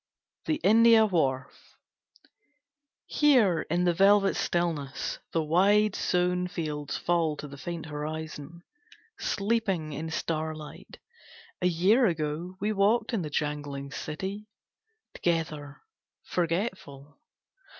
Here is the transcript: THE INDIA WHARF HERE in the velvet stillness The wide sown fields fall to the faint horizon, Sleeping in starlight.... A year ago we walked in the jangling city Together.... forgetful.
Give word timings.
THE 0.47 0.59
INDIA 0.63 1.05
WHARF 1.05 1.77
HERE 3.05 3.61
in 3.69 3.83
the 3.83 3.93
velvet 3.93 4.35
stillness 4.35 5.19
The 5.31 5.43
wide 5.43 5.95
sown 5.95 6.47
fields 6.47 6.97
fall 6.97 7.37
to 7.37 7.47
the 7.47 7.55
faint 7.55 7.85
horizon, 7.85 8.63
Sleeping 9.19 9.93
in 9.93 10.09
starlight.... 10.09 10.97
A 11.61 11.67
year 11.67 12.07
ago 12.07 12.57
we 12.59 12.73
walked 12.73 13.13
in 13.13 13.21
the 13.21 13.29
jangling 13.29 13.91
city 13.91 14.47
Together.... 15.13 15.83
forgetful. 16.23 17.19